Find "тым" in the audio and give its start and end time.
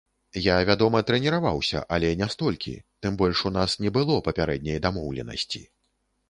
3.07-3.13